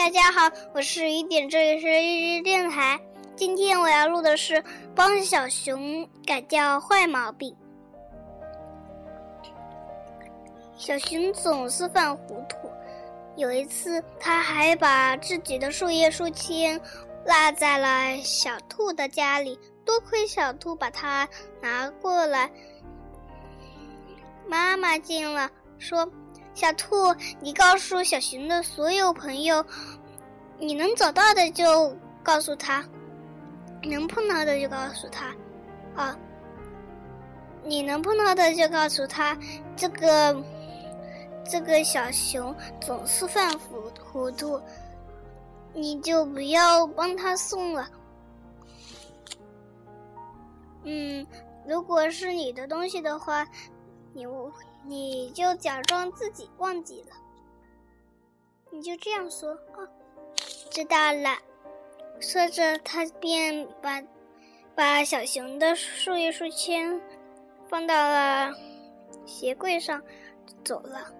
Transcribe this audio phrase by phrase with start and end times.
[0.00, 2.98] 大家好，我是雨点，这里是日日电台。
[3.36, 7.54] 今天我要录的是帮小熊改掉坏毛病。
[10.74, 12.70] 小熊总是犯糊涂，
[13.36, 16.80] 有一次他还把自己的树叶书签
[17.26, 21.28] 落在了小兔的家里，多亏小兔把它
[21.60, 22.50] 拿过来。
[24.48, 26.10] 妈妈进了，说。
[26.52, 29.64] 小兔，你告诉小熊的所有朋友，
[30.60, 32.84] 你能找到的就告诉他，
[33.82, 35.34] 能碰到的就告诉他，
[35.96, 36.16] 啊，
[37.64, 39.36] 你能碰到的就告诉他，
[39.74, 40.44] 这个
[41.44, 44.60] 这个小熊总是犯糊糊涂，
[45.72, 47.88] 你就不要帮他送了。
[50.84, 51.26] 嗯，
[51.66, 53.44] 如果是你的东西的话，
[54.12, 54.26] 你。
[54.82, 57.14] 你就假装自己忘记了，
[58.70, 59.84] 你就这样说啊，
[60.70, 61.36] 知道了。
[62.20, 64.02] 说着，他便把
[64.74, 67.00] 把小熊的树叶书签
[67.68, 68.52] 放到了
[69.26, 70.02] 鞋柜上，
[70.64, 71.12] 走了。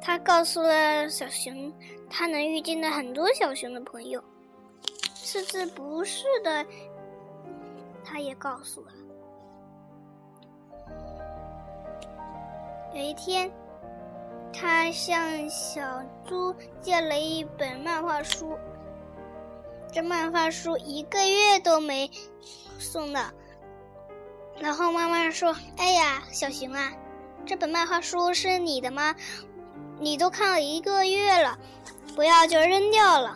[0.00, 1.72] 他告诉了小熊，
[2.08, 4.22] 他能遇见的很多小熊的朋友，
[5.14, 6.64] 甚至不是的，
[8.04, 8.92] 他也告诉了。
[12.94, 13.50] 有一天，
[14.52, 15.80] 他向小
[16.26, 18.58] 猪借了一本漫画书。
[19.92, 22.10] 这漫画书一个月都没
[22.78, 23.32] 送的。
[24.60, 26.92] 然后妈妈说：“哎呀，小熊啊，
[27.44, 29.14] 这本漫画书是你的吗？
[29.98, 31.58] 你都看了一个月了，
[32.14, 33.30] 不要就扔掉了。”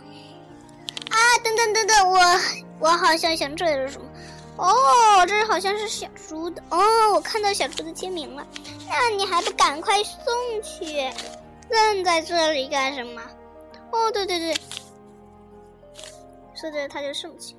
[1.10, 2.18] 啊，等等等等，我
[2.80, 4.06] 我好像想起来了什么。
[4.56, 8.46] 哦，这好像是小猪的哦，我看到小猪的签名了。
[8.88, 10.22] 那你还不赶快送
[10.62, 11.10] 去？
[11.68, 13.20] 愣在这里干什么？
[13.90, 14.54] 哦，对对对，
[16.54, 17.54] 说着他就送去。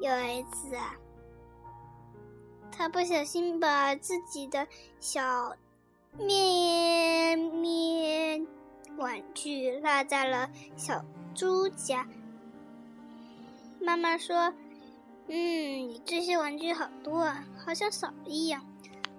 [0.00, 0.96] 有一次啊，
[2.70, 4.66] 他不小心把自己的
[4.98, 5.54] 小
[6.16, 8.46] 面面
[8.98, 11.04] 玩具落在了小。
[11.34, 12.04] 猪家，
[13.80, 14.52] 妈妈说
[15.28, 18.60] ：“嗯，你这些玩具好多啊，好像少了一样。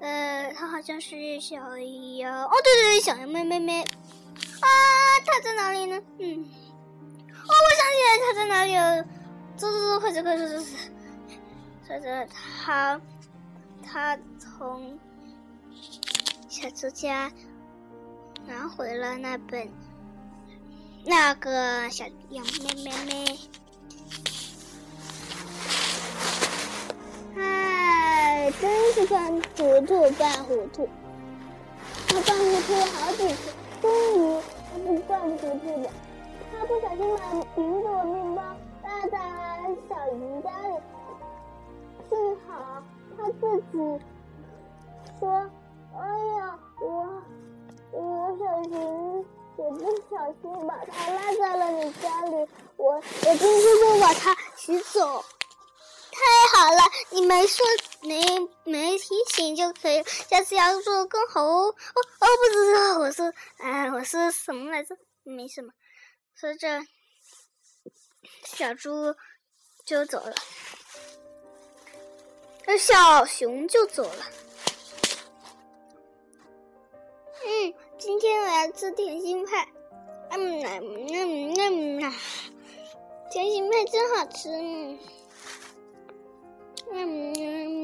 [0.02, 2.46] 呃，它好像是小羊。
[2.46, 3.82] 哦，对对对，小羊妹妹妹。
[3.82, 4.68] 啊，
[5.26, 5.96] 它在哪里呢？
[6.18, 9.02] 嗯，哦，我想起来，它在哪里了。
[9.56, 10.66] 走走走，快走快走走走。
[11.88, 13.00] 说着，他
[13.82, 15.00] 他从
[16.50, 17.32] 小猪家
[18.48, 19.68] 拿回了那本。”
[21.06, 23.40] 那个小羊妹妹妹，
[27.38, 30.90] 唉，真是犯糊涂，犯糊涂。
[32.08, 35.90] 他犯糊涂了好几次，终于他不犯糊涂了。
[36.52, 38.44] 他不小心把苹果面包
[38.84, 40.74] 落在了小鱼家里，
[42.10, 42.12] 幸
[42.46, 42.84] 好
[43.18, 43.42] 他自
[43.72, 43.74] 己
[45.18, 45.50] 说
[45.98, 46.00] ：“哎
[46.38, 46.86] 呀，我
[47.92, 49.26] 我小心。”
[49.60, 55.22] 我不小心把它落在了你家里，我我今天就把它取走。
[56.12, 57.66] 太好了，你没说
[58.02, 58.24] 没
[58.64, 61.68] 没提醒就可以，下次要做更好哦。
[61.68, 61.76] 哦
[62.20, 64.96] 哦，不知道，我是，哎，我是什么来着？
[65.24, 65.74] 没什么。
[66.36, 66.82] 说着，
[68.46, 69.14] 小猪
[69.86, 70.34] 就走了，
[72.66, 74.26] 那小熊就走了。
[77.50, 79.68] 嗯，今天我要吃甜心派。
[80.30, 80.62] 嗯。
[83.32, 84.50] 甜心派真好吃。
[86.92, 87.80] 嗯。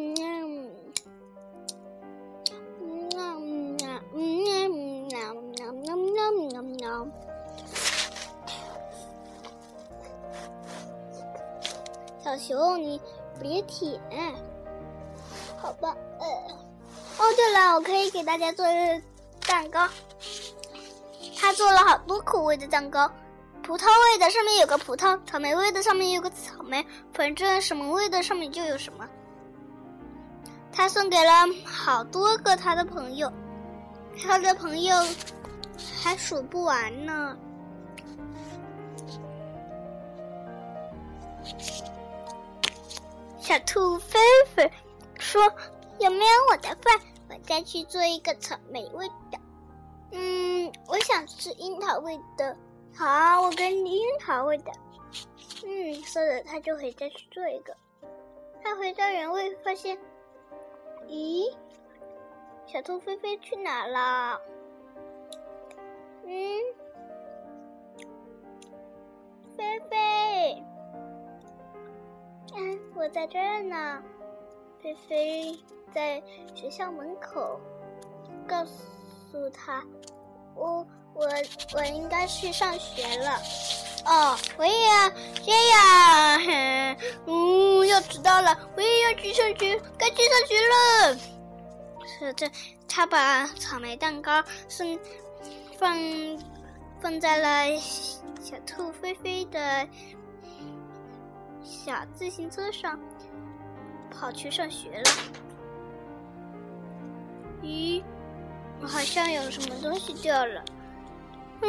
[12.23, 13.01] 小熊，你
[13.41, 13.99] 别舔。
[15.57, 15.97] 好吧。
[16.19, 19.01] 哦，对了，我可以给大家做一个。
[19.47, 19.87] 蛋糕，
[21.39, 23.09] 他做了好多口味的蛋糕，
[23.63, 29.07] 葡萄味的上面有个葡萄，草莓味的上面有个草莓，反正什么味的上面就有什么。
[30.71, 31.31] 他送给了
[31.63, 33.31] 好多个他的朋友，
[34.21, 34.95] 他的朋友
[36.03, 37.37] 还数不完呢。
[43.39, 44.19] 小兔菲
[44.55, 44.71] 菲
[45.19, 45.41] 说
[45.99, 46.99] ：“有没有我的份？
[47.29, 49.39] 我再去做一个草莓味的。”
[50.11, 52.55] 嗯，我想吃樱桃味的。
[52.95, 54.71] 好，我给你樱桃味的。
[55.65, 57.75] 嗯，说着他就回家去做一个。
[58.63, 59.97] 他回到原位，发现，
[61.07, 61.53] 咦，
[62.65, 64.39] 小兔菲菲去哪了？
[66.25, 66.59] 嗯，
[69.57, 70.63] 菲菲，
[72.55, 74.01] 嗯，我在这儿呢。
[74.85, 75.59] 菲菲
[75.91, 76.21] 在
[76.53, 77.59] 学校门口，
[78.47, 79.83] 告诉他，
[80.53, 80.85] 我
[81.15, 81.27] 我
[81.73, 83.41] 我应该去上学了。
[84.05, 85.09] 哦，我也要
[85.43, 86.95] 这样。
[87.25, 91.17] 嗯，要迟到了，我也要去上学，该去上学了。
[92.05, 92.47] 是这，
[92.87, 94.99] 他把草莓蛋糕送
[95.79, 95.97] 放
[97.01, 97.79] 放在了
[98.39, 99.87] 小兔菲菲的
[101.63, 102.99] 小自行车上，
[104.11, 105.11] 跑去上学了。
[107.61, 108.03] 咦，
[108.81, 110.63] 好像有什么东西掉了。
[111.61, 111.67] 嗯。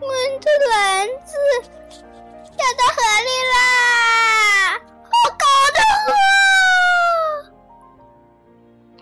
[0.00, 1.32] 我的篮子
[1.62, 3.56] 掉到河里啦！
[5.04, 7.52] 好高的河，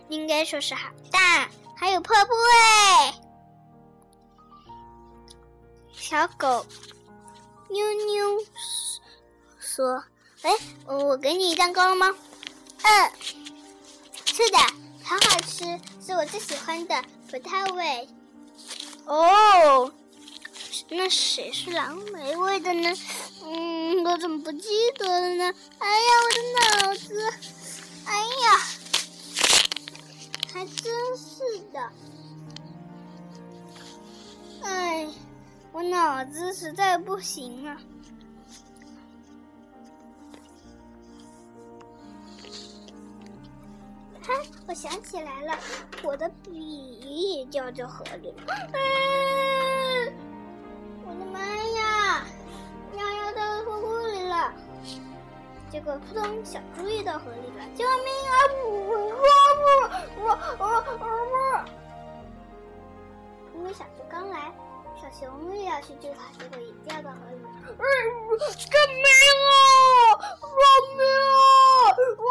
[0.08, 3.14] 应该说是好大，还有瀑布哎。
[5.92, 6.64] 小狗
[7.70, 8.38] 妞妞
[9.58, 10.04] 说
[10.42, 10.52] ：“哎，
[10.86, 12.14] 我给你蛋糕了吗
[12.82, 13.10] ？”“嗯，
[14.26, 14.58] 是的，
[15.02, 15.64] 好好吃，
[16.04, 18.08] 是我最喜欢的葡萄味。”
[19.06, 19.92] 哦。
[20.94, 22.92] 那谁是蓝莓味的呢？
[23.44, 24.68] 嗯，我怎么不记
[24.98, 25.54] 得了呢？
[25.78, 27.32] 哎呀，我的脑子！
[28.04, 28.58] 哎呀，
[30.52, 31.90] 还真是的！
[34.62, 35.08] 哎，
[35.72, 37.78] 我脑子实在不行了。
[44.22, 44.32] 哈，
[44.68, 45.58] 我想起来了，
[46.02, 48.44] 我的笔也掉在河里了。
[51.04, 52.24] 我的妈呀！
[52.92, 54.52] 尿尿到河里了，
[55.70, 57.64] 结果扑通，小猪也到河里了！
[57.74, 58.34] 救命啊！
[58.64, 58.68] 我
[60.20, 60.28] 我
[60.58, 60.64] 我
[61.00, 61.34] 我我！
[63.54, 64.52] 因为小猪刚来，
[65.00, 67.48] 小熊也要去救它，结果也掉到河里了。
[67.66, 69.02] 救命
[69.48, 69.52] 啊！
[70.40, 70.46] 救
[70.96, 71.90] 命啊！
[72.18, 72.26] 我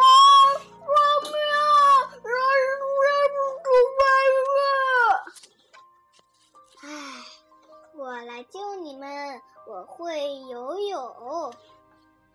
[9.68, 11.54] 我会游泳。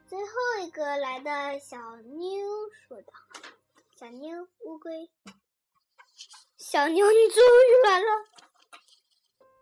[0.07, 0.31] 最后
[0.63, 2.47] 一个来的小妞
[2.87, 3.13] 说道
[3.97, 5.11] ：“小妞，乌龟，
[6.57, 8.07] 小妞，你终于来了。”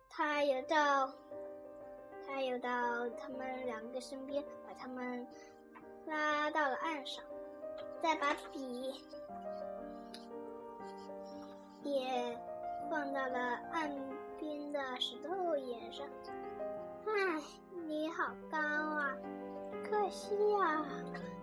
[0.09, 1.11] 他游到，
[2.25, 2.69] 他游到
[3.17, 5.27] 他们两个身边，把他们
[6.05, 7.23] 拉到了岸上，
[8.01, 8.93] 再把笔
[11.83, 12.39] 也
[12.89, 13.39] 放到了
[13.71, 13.91] 岸。
[14.37, 16.05] 边的石头岩上，
[17.07, 17.11] 唉，
[17.85, 19.15] 你好高啊！
[19.87, 20.83] 可惜呀，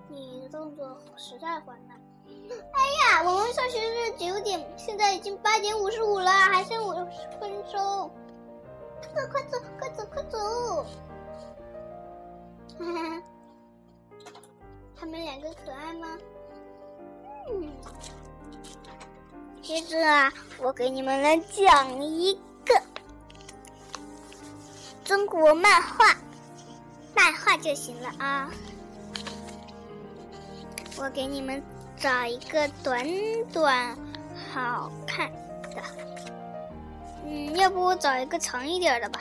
[0.09, 2.01] 你的动作实在缓慢。
[2.27, 7.07] 哎呀，我们上学是九点，现在已经八点五十五了，还剩五十
[7.39, 8.11] 分钟。
[9.15, 10.85] 快走，快走，快走，快走！
[14.97, 16.19] 他们两个可爱吗？
[17.49, 17.71] 嗯。
[19.63, 22.41] 接着啊，我给你们来讲一。
[25.13, 26.17] 中国漫画，
[27.15, 28.51] 漫画就行了啊！
[30.97, 31.63] 我给你们
[31.99, 33.07] 找一个短
[33.53, 33.95] 短
[34.51, 35.31] 好看
[35.77, 35.83] 的，
[37.27, 39.21] 嗯，要不我找一个长一点的吧。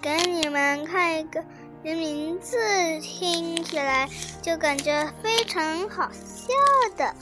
[0.00, 1.44] 给你们看一个，
[1.82, 2.56] 人名字
[3.00, 4.08] 听起来
[4.42, 6.52] 就感觉非常好笑
[6.96, 7.14] 的。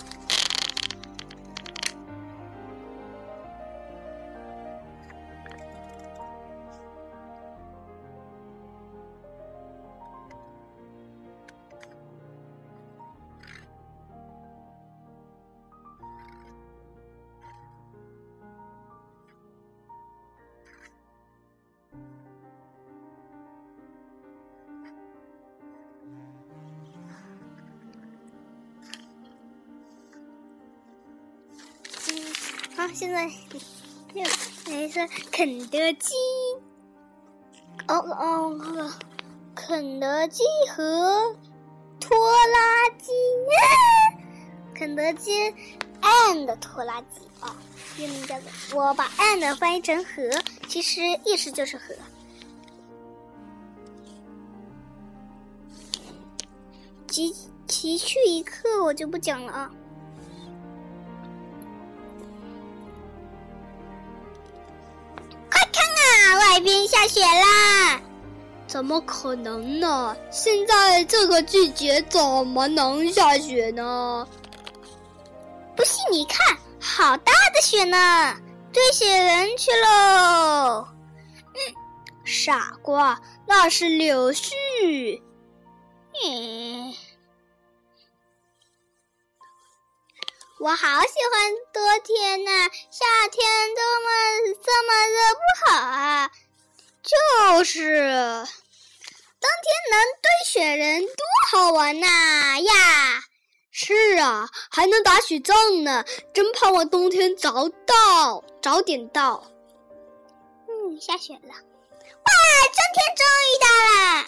[32.95, 33.25] 现在
[34.15, 34.23] 又
[34.73, 36.15] 来是肯德基。
[37.89, 38.93] 哦哦，
[39.55, 41.37] 肯德基和
[41.99, 43.13] 拖拉机。
[44.75, 45.33] 肯德基
[46.01, 47.57] and 拖拉机啊，
[47.99, 50.31] 英文叫做我把 and 翻译成和，
[50.69, 51.95] 其实意思就是和。
[57.09, 57.35] 奇
[57.67, 59.71] 奇趣一刻，我就不讲了啊。
[67.05, 68.01] 下雪啦！
[68.67, 70.17] 怎么可能呢？
[70.31, 74.27] 现在这个季节怎么能下雪呢？
[75.77, 78.35] 不信你看，好大的雪呢！
[78.73, 80.89] 堆雪人去喽！
[81.53, 81.75] 嗯，
[82.25, 85.21] 傻瓜，那是柳絮。
[86.25, 86.95] 嗯，
[90.59, 92.51] 我好喜欢冬天呐，
[92.91, 93.47] 夏天
[93.77, 94.09] 这么
[94.65, 96.31] 这么热不好啊。
[97.05, 97.15] 就
[97.65, 97.83] 是，
[99.39, 101.13] 冬天能堆雪人多
[101.51, 102.07] 好玩呐
[102.61, 103.23] 呀！
[103.71, 109.45] 是啊，还能打雪仗呢，真盼望冬天早到，早点到。
[110.67, 112.31] 嗯，下雪了，哇，
[112.73, 114.25] 春天终于到了。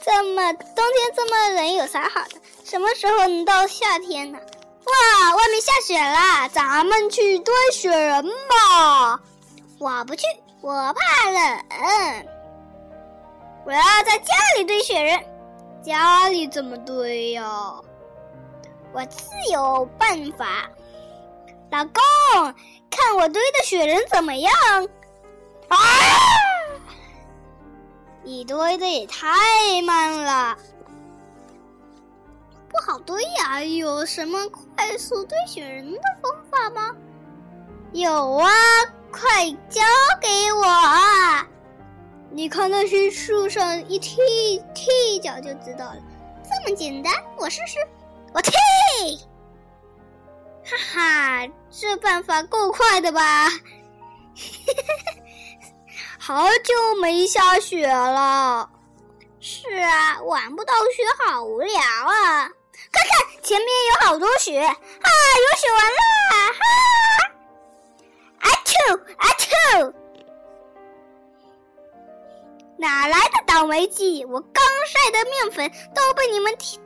[0.02, 2.40] 这么冬天这么冷有啥好的？
[2.64, 4.40] 什么时候能到夏天呢？
[4.90, 9.20] 哇，外面下雪了，咱们去堆雪人吧。
[9.78, 10.26] 我不去，
[10.60, 12.26] 我怕冷。
[13.64, 15.24] 我要在家里堆雪人。
[15.82, 17.42] 家里怎么堆呀？
[18.92, 20.68] 我自有办法。
[21.70, 22.54] 老公，
[22.90, 24.52] 看我堆的雪人怎么样？
[25.68, 25.78] 啊！
[28.22, 29.28] 你堆的也太
[29.82, 30.58] 慢了，
[32.70, 33.62] 不好堆呀！
[33.62, 36.94] 有什么快速堆雪人的方法吗？
[37.92, 38.48] 有啊，
[39.10, 39.82] 快教
[40.20, 41.46] 给我啊！
[42.30, 45.96] 你看那些树上一踢踢一脚就知道了，
[46.44, 47.78] 这么简单，我试试。
[48.32, 48.52] 我踢，
[50.64, 53.48] 哈哈，这办法够快的吧？
[56.16, 58.70] 好久没下雪了。
[59.40, 62.48] 是啊，玩不到雪好无聊啊！
[62.92, 66.00] 看看，前面有好多雪啊，有雪玩了！
[66.58, 66.62] 哈，
[68.38, 68.72] 啊啾
[69.16, 69.94] 啊啾！
[72.76, 74.24] 哪来的倒霉鸡？
[74.24, 76.80] 我刚晒的面粉都被你们踢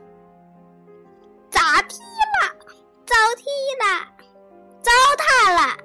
[1.49, 2.55] 咋踢了，
[3.05, 3.45] 糟踢
[3.79, 4.07] 了，
[4.83, 5.84] 糟蹋了。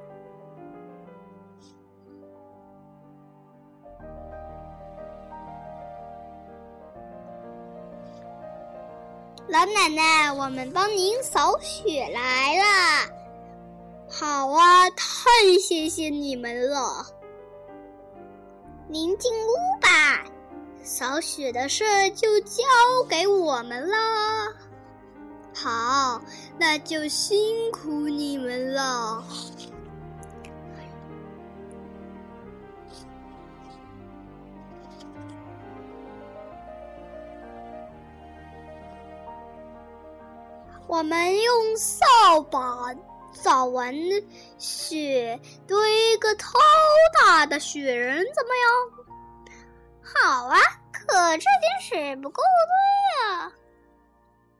[9.50, 13.10] 老奶奶，我们帮您扫雪来了。
[14.08, 15.28] 好啊，太
[15.60, 17.04] 谢谢你们了。
[18.86, 20.24] 您进屋吧，
[20.84, 22.62] 扫雪的事就交
[23.08, 23.96] 给我们了。
[25.52, 26.22] 好，
[26.56, 29.24] 那就辛苦你们了。
[41.00, 42.94] 我们用扫把
[43.32, 43.90] 扫完
[44.58, 46.58] 雪，堆个超
[47.18, 48.70] 大的雪人，怎么样？
[50.02, 50.58] 好啊，
[50.92, 53.50] 可这件事不够堆啊，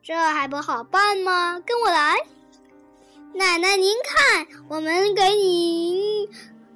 [0.02, 1.62] 这还不好办吗？
[1.66, 2.16] 跟我来，
[3.34, 6.26] 奶奶，您看，我们给您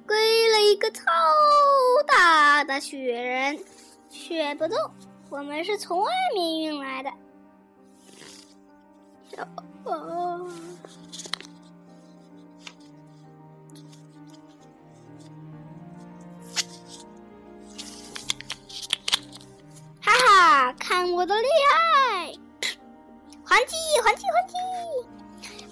[0.05, 1.01] 堆了一个超
[2.05, 3.65] 大的雪人，
[4.11, 4.77] 雪不动，
[5.31, 7.09] 我们是从外面运来的。
[9.37, 9.47] 啊！
[20.01, 22.33] 哈哈，看我的厉害！
[23.43, 24.53] 还击，还击，还击！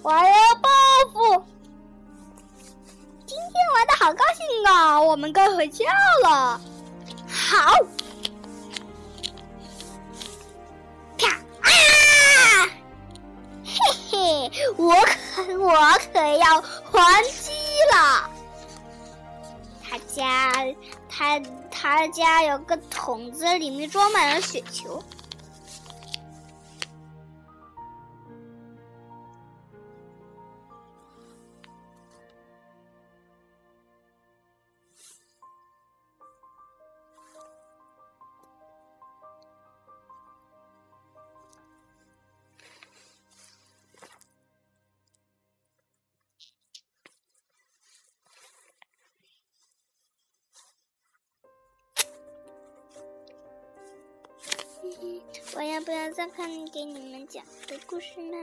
[0.02, 0.68] 我要报
[1.12, 1.44] 复！
[3.26, 5.00] 今天玩的好高兴啊！
[5.00, 5.84] 我们该回家
[6.24, 6.60] 了。
[7.28, 7.72] 好。
[14.76, 14.94] 我
[15.34, 15.72] 可我
[16.12, 17.52] 可要还击
[17.92, 18.30] 了！
[19.82, 20.52] 他家
[21.08, 21.40] 他
[21.70, 25.02] 他家有个桶子，里面装满了雪球。
[55.84, 58.36] 不要再看给你们讲的故事呢。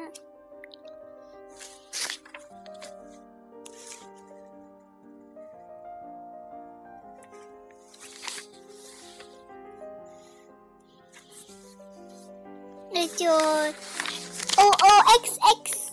[12.92, 13.40] 那就 O
[14.60, 14.88] O
[15.24, 15.92] X X。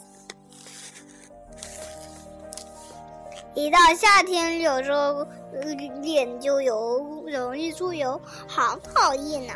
[3.54, 5.26] 一到夏天，有时候
[6.02, 9.54] 脸就油，容易出油，好讨厌呐！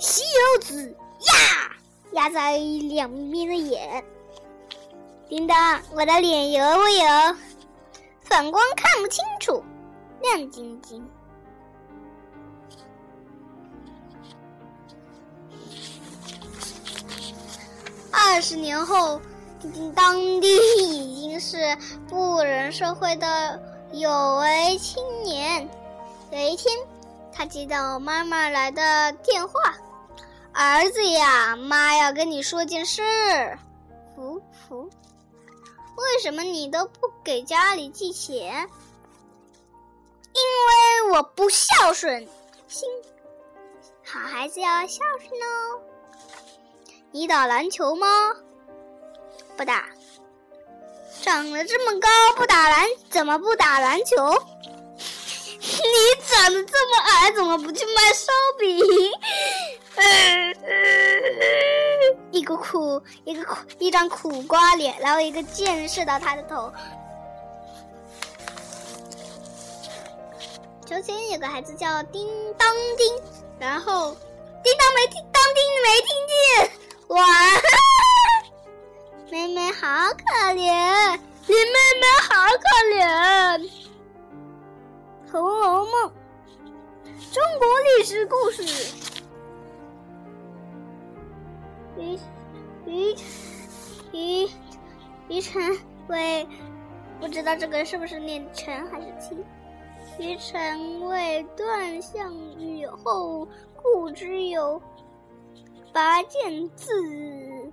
[0.00, 1.70] 吸油纸呀，
[2.12, 4.02] 压在两边的眼。
[5.28, 7.36] 叮当，我的脸油不油？
[8.22, 9.62] 反光看不清楚，
[10.22, 11.06] 亮晶晶。
[18.10, 19.20] 二十年后，
[19.94, 21.76] 当地已经是
[22.08, 23.60] 不人社会的
[23.92, 25.68] 有为青年。
[26.32, 26.74] 有一天，
[27.32, 29.52] 他接到妈妈来的电话
[30.52, 33.02] ：“儿子呀，妈要跟你说件事。
[34.14, 34.90] ”“福福，
[35.96, 38.68] 为什么你都不给家里寄钱
[40.32, 42.26] ？”“因为我不孝顺。
[42.68, 42.88] ”“心，
[44.04, 45.80] 好孩子要孝顺哦。”
[47.12, 48.06] 你打篮球吗？
[49.56, 49.88] 不打。
[51.22, 54.16] 长得这么高不打篮，怎么不打篮球？
[55.60, 58.80] 你长得这么矮，怎么不去卖烧饼？
[62.30, 66.72] 一个苦，一个苦，一张苦瓜脸，然后一个箭射到他的头。
[70.86, 72.26] 从前有个孩子叫叮
[72.58, 73.14] 当叮，
[73.58, 74.14] 然后
[74.62, 76.32] 叮当没听，当叮没听见。
[77.08, 77.24] 哇，
[79.30, 82.62] 妹妹好可怜，你妹妹好可
[82.96, 82.98] 怜，
[85.30, 86.08] 《红楼梦》
[87.32, 88.62] 中国历史故事，
[92.90, 93.14] 于
[94.12, 94.48] 于
[95.28, 96.46] 于晨为
[97.20, 99.36] 不知道这个是不是念陈还是七？
[100.18, 104.82] 于晨为断项羽后，故之有。
[105.92, 107.72] 拔剑自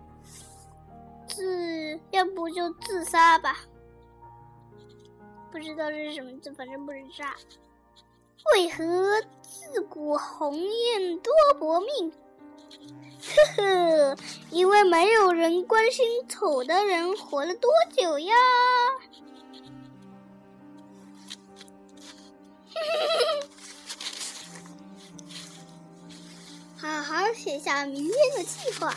[1.27, 3.57] 自，要不就自杀吧。
[5.51, 7.35] 不知道这是什么字，反正不是炸。
[8.53, 8.83] 为何
[9.41, 12.11] 自古鸿雁多薄命？
[13.57, 14.15] 呵呵，
[14.51, 18.35] 因为没有人关心丑的人活了多久呀。
[26.79, 28.95] 好好写下明天的计划。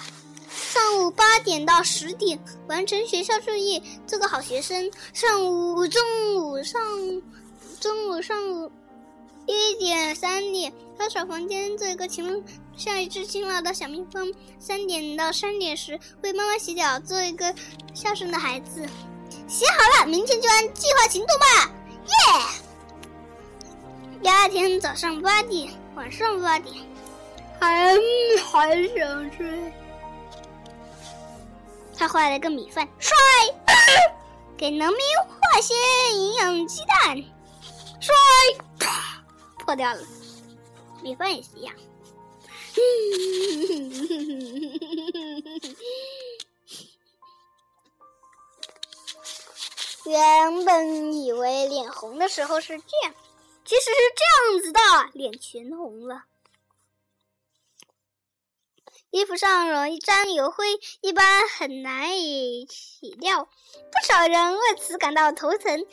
[0.48, 4.90] 上午八点到十点完成学校作业，做个好学生。
[5.12, 6.00] 上午、中
[6.36, 6.80] 午上、
[7.80, 8.70] 中午上午
[9.46, 12.44] 一点、三点打扫房间，做一个勤
[12.76, 14.32] 像一只勤劳的小蜜蜂。
[14.58, 17.54] 三点到三点时为妈妈洗脚，做一个
[17.94, 18.86] 孝顺的孩子。
[19.48, 21.72] 写好了，明天就按计划行动吧！
[22.06, 22.12] 耶！
[24.22, 26.76] 第二天早上八点，晚上八点。
[27.58, 27.96] 还
[28.44, 29.72] 还想睡，
[31.96, 33.16] 他画了个米饭，帅，
[34.56, 35.74] 给农民画些
[36.14, 37.16] 营养鸡蛋，
[38.00, 38.14] 帅，
[39.70, 40.02] 破掉了，
[41.00, 41.72] 米饭也是一样。
[50.06, 53.14] 原本以为脸红的时候是这样，
[53.64, 54.80] 其实是这样子的，
[55.12, 56.24] 脸全红了。
[59.10, 60.66] 衣服上容易沾油灰，
[61.00, 63.52] 一般很难以洗掉，不
[64.04, 65.86] 少人为此感到头疼。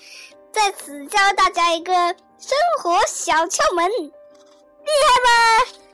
[0.51, 4.11] 在此教大家一个生活小窍门，厉
[4.85, 5.29] 害吧？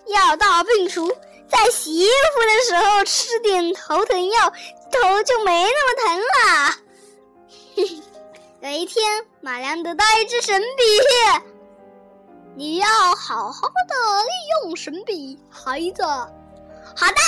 [0.08, 1.08] 药到病除，
[1.50, 6.76] 在洗衣服的时候吃点头疼药，头就没那么疼了。
[8.62, 10.84] 有一天，马良得到一支神笔，
[12.56, 14.30] 你要好好的利
[14.66, 16.04] 用神笔，孩子。
[16.04, 17.22] 好的，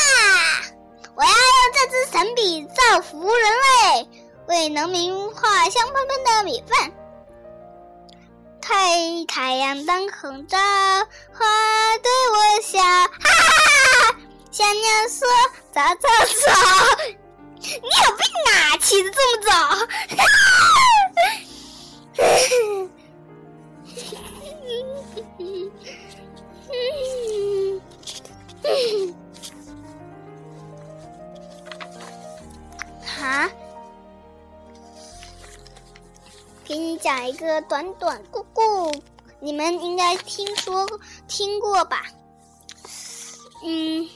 [1.16, 3.54] 我要用这支神笔造福人
[3.94, 4.10] 类，
[4.48, 6.92] 为农民画香喷喷的米饭。
[8.68, 11.46] 太太阳当空照，花
[12.02, 13.30] 对我笑，哈哈
[14.10, 14.18] 哈！
[14.50, 15.28] 小鸟说
[15.72, 16.10] ：“早早
[16.48, 16.52] 早，
[17.62, 17.78] 你有
[18.18, 19.52] 病啊，起得这么早！”
[20.18, 20.26] 哈
[33.30, 33.46] 哈。
[33.46, 33.50] 啊！
[36.66, 38.92] 给你讲一个短短故故，
[39.40, 40.84] 你们应该听说
[41.28, 42.02] 听过吧？
[43.64, 44.10] 嗯，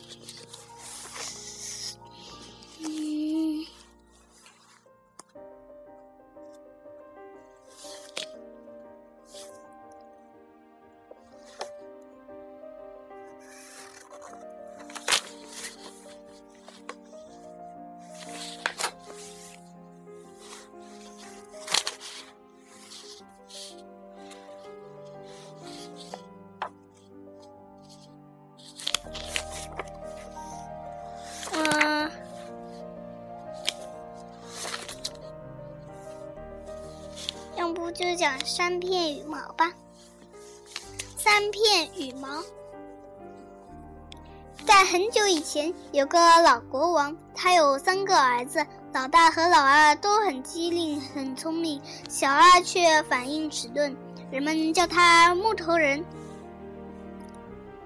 [45.91, 53.95] 有个老国王，他有三个儿子，老大和老二都很机灵、很聪明，小二却反应迟钝，
[54.29, 56.05] 人们叫他木头人。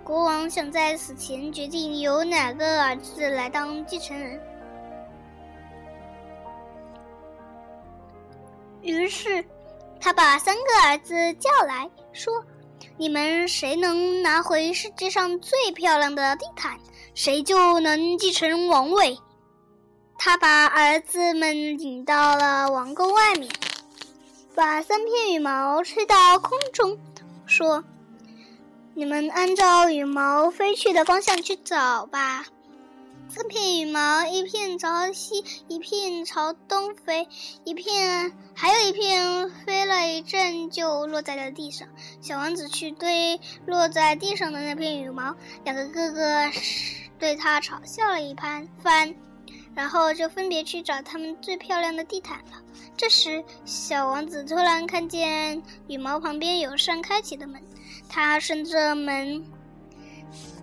[0.03, 4.37] 国王想在死前决定由哪个儿子来当继承人。
[8.81, 9.45] 于是，
[10.01, 12.33] 他把三个儿子叫来说
[12.99, 16.77] ：“你们谁能拿回世界上最漂亮的地毯，
[17.13, 19.17] 谁就能继承王位。”
[20.17, 23.51] 他把儿子们领到了王宫外面，
[24.55, 26.97] 把三片羽毛吹到空中，
[27.45, 27.83] 说
[28.95, 32.45] ：“你们按照羽毛飞去的方向去找吧。”
[33.27, 37.27] 三片羽毛，一片朝西，一片朝东飞，
[37.63, 41.87] 一片还有一片飞了一阵就落在了地上。
[42.21, 46.21] 小王子去堆落在地上的那片羽毛，两个哥哥
[47.23, 48.67] 对他嘲笑了一番，
[49.73, 52.61] 然后就分别去找他们最漂亮的地毯了。
[52.97, 57.63] 这时，小王子突然看见羽毛旁边有扇开启的门，
[58.09, 59.41] 他顺着门。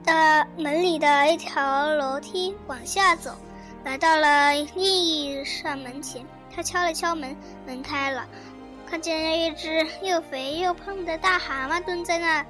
[0.05, 3.35] 的门里的一条楼梯往下走，
[3.83, 6.23] 来到了另一扇门前。
[6.55, 7.35] 他敲了敲门，
[7.67, 8.29] 门开了，
[8.87, 12.45] 看见一只又肥又胖的大蛤蟆蹲在那，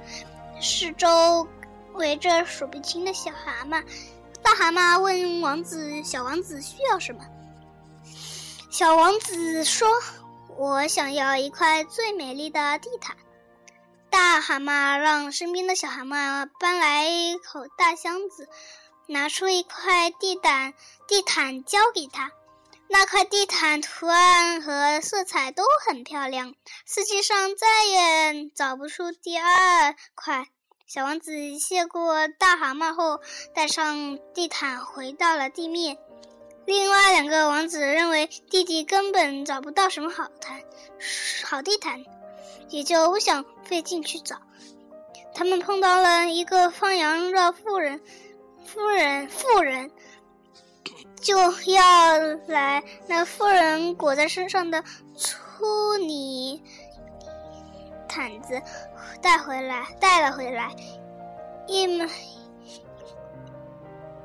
[0.59, 1.47] 四周
[1.93, 3.83] 围着数不清的小蛤蟆。
[4.43, 7.25] 大蛤蟆问王子：“小王子需要什么？”
[8.71, 9.89] 小王子说
[10.57, 13.15] ：“我想要一块最美丽的地毯。”
[14.09, 18.49] 大蛤蟆让身边的小蛤蟆搬来一口大箱子，
[19.07, 20.73] 拿出一块地毯，
[21.07, 22.31] 地毯交给他。
[22.87, 26.53] 那块地毯图案和色彩都很漂亮，
[26.85, 30.47] 世界上再也找不出第二块。
[30.93, 33.21] 小王子谢过大蛤蟆后，
[33.55, 35.97] 带上地毯回到了地面。
[36.65, 40.61] 另外两个王子认为弟弟根本找不到什么好毯，
[41.45, 42.03] 好地毯。
[42.67, 44.35] 也就不想费劲去找。
[45.33, 48.01] 他们碰到了一个放羊的妇人，
[48.65, 49.89] 妇人妇人
[51.21, 51.37] 就
[51.71, 54.83] 要来那妇人裹在身上的
[55.15, 56.61] 粗泥
[58.11, 58.61] 毯子
[59.21, 60.75] 带回来，带了回来。
[61.65, 62.09] 一门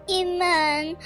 [0.07, 0.97] 一门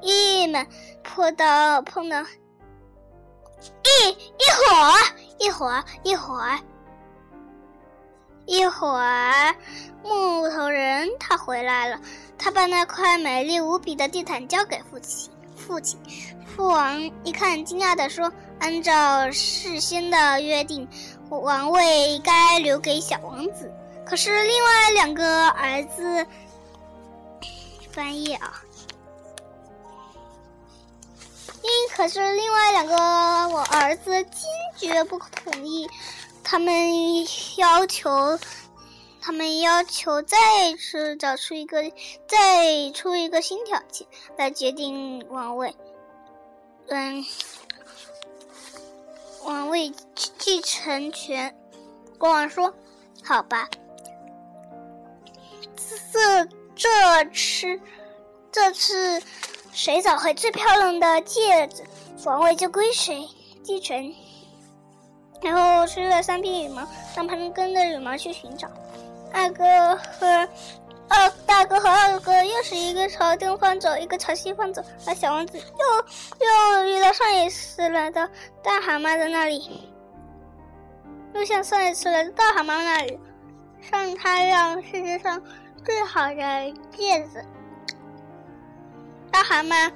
[0.00, 0.64] 一门
[1.02, 4.94] 破到碰到一一会儿。
[5.40, 6.60] 一会儿，一会儿，
[8.44, 9.56] 一会儿，
[10.02, 11.98] 木头人他回来了。
[12.36, 15.32] 他把那块美丽无比的地毯交给父亲。
[15.56, 15.98] 父亲，
[16.44, 20.86] 父王一看，惊讶地说：“按照事先的约定，
[21.38, 23.72] 王位该留给小王子。
[24.04, 26.26] 可是另外两个儿子，
[27.92, 28.62] 翻译啊。”
[31.62, 32.94] 因可是另外两个
[33.54, 34.32] 我儿子坚
[34.76, 35.86] 决不同意，
[36.42, 36.74] 他们
[37.58, 38.10] 要求，
[39.20, 40.38] 他们要求再
[40.78, 41.82] 次找出一个，
[42.26, 45.76] 再出一个新条件来决定王位，
[46.88, 47.24] 嗯，
[49.44, 49.92] 王位
[50.38, 51.54] 继承权。
[52.18, 52.74] 国王说
[53.24, 53.68] ：“好吧，
[55.76, 57.80] 这这次，
[58.52, 59.22] 这次。”
[59.72, 61.84] 谁找回最漂亮的戒指，
[62.24, 63.28] 王位就归谁
[63.62, 64.12] 继承。
[65.40, 68.68] 然后吹了三片羽毛，让他们跟着羽毛去寻找。
[69.32, 70.48] 二哥和
[71.10, 74.82] 二大哥和二哥又是一个朝东方走，一个朝西方走。
[75.06, 78.26] 而小王子又又遇到上一次来到
[78.62, 79.92] 大蛤蟆的那里，
[81.34, 83.18] 又像上一次来到大蛤蟆那里，
[83.80, 85.42] 上他让世界上
[85.84, 87.44] 最好的戒指。
[89.32, 89.90] 大蛤蟆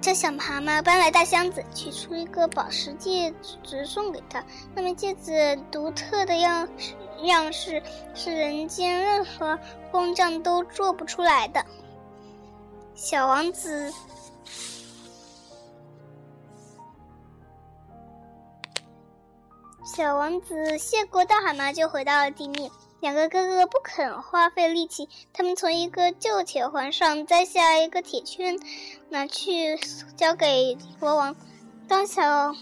[0.00, 4.42] 叫小蛤蟆搬来大箱子，取出一个宝石戒指送给他。
[4.74, 6.94] 那枚戒指独特的样式
[7.26, 7.82] 样式
[8.14, 9.58] 是人间任何
[9.90, 11.64] 工匠都做不出来的。
[12.94, 13.92] 小王子，
[19.84, 22.70] 小王子谢过大蛤蟆，就回到了地面。
[23.00, 28.56] 两个哥哥不肯花费力气，他们从一个旧铁环上摘下一个铁圈，
[29.08, 29.76] 拿去
[30.16, 31.34] 交给国王。
[31.88, 32.54] 当小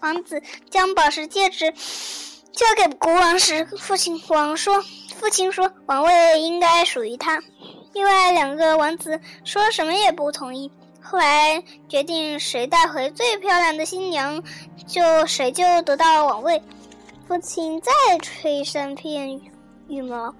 [0.00, 1.72] 王子将宝石戒指
[2.56, 4.82] 交给国王时，父亲王说
[5.14, 7.38] ：“父亲说，王位应该属于他。”
[7.92, 10.72] 另外两个王子说什么也不同意。
[11.02, 14.42] 后来决定谁带回最漂亮的新娘，
[14.86, 16.62] 就谁就得到王位。
[17.28, 17.92] 父亲再
[18.22, 19.38] 吹三片
[19.88, 20.34] 羽毛，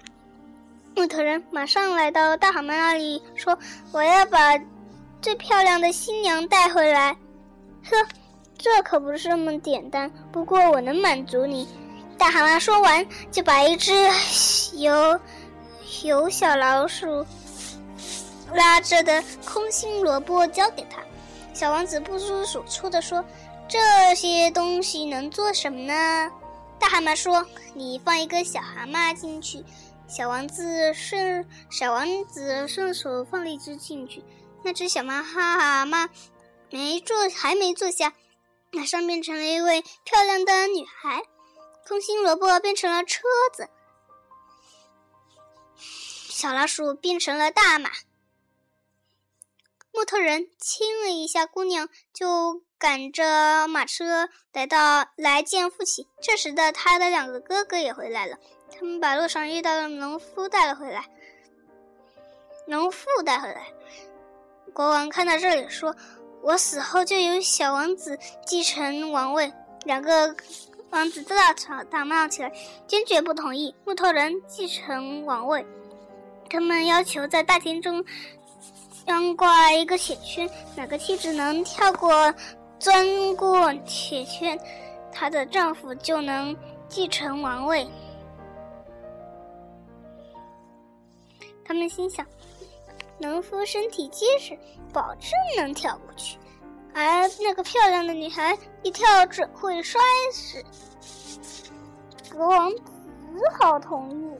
[0.95, 3.59] 木头人马上来到大蛤蟆那里，说
[3.93, 4.59] ：“我要把
[5.21, 7.15] 最漂亮的新娘带回来。”
[7.85, 8.09] 呵，
[8.57, 10.11] 这可不是那么简单。
[10.33, 11.69] 不过我能满足你。
[12.19, 13.93] 大蛤蟆说完，就把一只
[14.75, 15.21] 由
[16.03, 17.25] 由小老鼠
[18.53, 21.03] 拉着的空心萝卜交给他。
[21.53, 23.25] 小王子不知所措地说
[23.69, 26.31] ：“这些东西能做什么呢？”
[26.79, 29.65] 大蛤蟆说：“你放一个小蛤蟆进去。”
[30.09, 34.23] 小王子顺小王子顺手放了一只进去，
[34.63, 36.09] 那只小蛤蛤蟆
[36.71, 38.13] 没坐，还没坐下，
[38.71, 41.23] 马上变成了一位漂亮的女孩。
[41.87, 43.23] 空心萝卜变成了车
[43.53, 43.69] 子，
[46.29, 47.91] 小老鼠变成了大马。
[49.93, 56.05] 木头人亲了一下姑娘，就赶着马车来到来见父亲。
[56.21, 58.37] 这时的他的两个哥哥也回来了，
[58.75, 61.09] 他们把路上遇到的农夫带了回来。
[62.67, 63.73] 农妇带回来，
[64.75, 65.95] 国王看到这里说
[66.43, 69.53] ：“我死后就由小王子继承王位。”
[69.87, 70.35] 两个。
[70.91, 72.53] 王子大吵大闹起来，
[72.87, 75.65] 坚决不同意木头人继承王位。
[76.49, 78.05] 他们要求在大厅中
[79.07, 82.33] 央挂一个铁圈，哪个妻子能跳过、
[82.79, 83.05] 钻
[83.37, 84.59] 过铁圈，
[85.13, 86.57] 她的丈夫就能
[86.89, 87.87] 继承王位。
[91.65, 92.25] 他们心想：
[93.19, 94.57] 农夫身体结实，
[94.93, 96.39] 保证能跳过去。
[96.97, 100.01] 而那个漂亮的女孩一跳准会摔
[100.33, 100.65] 死。
[102.35, 102.79] 国王只
[103.59, 104.31] 好同意。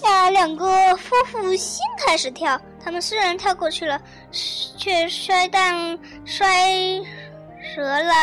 [0.00, 6.46] 那，两个夫妇先开始跳，他们虽然跳过去了，却摔断、摔
[7.74, 8.14] 折了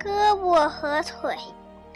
[0.00, 1.36] 胳膊和腿。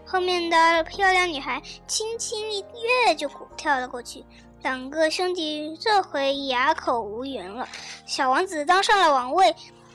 [0.07, 2.65] 后面的漂亮女孩轻轻一
[3.07, 4.25] 跃就跳了过去，
[4.62, 7.67] 两个兄弟这回哑口无言了。
[8.07, 9.53] 小王子当上了王位。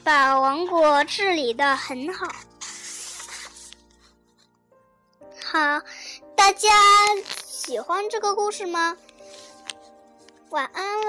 [0.08, 2.26] 把王国治理的很好，
[5.43, 5.82] 好，
[6.34, 6.70] 大家
[7.46, 8.96] 喜欢这个故事吗？
[10.52, 11.06] 晚安了。